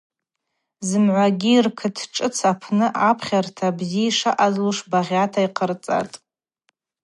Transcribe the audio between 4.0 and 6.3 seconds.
шаъазлуш багъьата йхъарцӏатӏ.